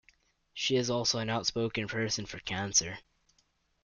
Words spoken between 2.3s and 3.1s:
Cancer.